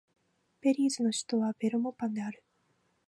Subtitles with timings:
[0.61, 2.43] ベリーズの首都はベルモパンである